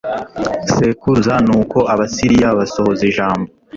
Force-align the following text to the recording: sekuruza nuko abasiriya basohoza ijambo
sekuruza 0.73 1.33
nuko 1.47 1.79
abasiriya 1.93 2.49
basohoza 2.59 3.03
ijambo 3.09 3.49